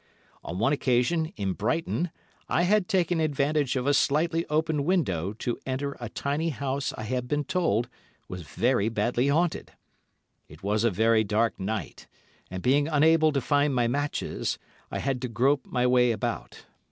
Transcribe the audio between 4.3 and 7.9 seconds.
open window to enter a tiny house I had been told